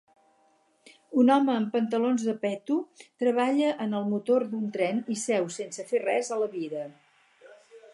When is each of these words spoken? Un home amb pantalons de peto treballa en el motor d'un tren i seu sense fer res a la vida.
Un 1.23 1.29
home 1.35 1.53
amb 1.55 1.69
pantalons 1.75 2.25
de 2.31 2.35
peto 2.47 2.79
treballa 3.25 3.69
en 3.87 3.95
el 4.01 4.11
motor 4.17 4.49
d'un 4.55 4.75
tren 4.79 5.07
i 5.19 5.23
seu 5.29 5.51
sense 5.61 5.91
fer 5.93 6.07
res 6.09 6.35
a 6.39 6.45
la 6.47 6.55
vida. 6.61 6.93